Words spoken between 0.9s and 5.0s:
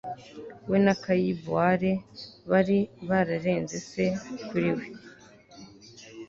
kai borie bari bararenze se kuri we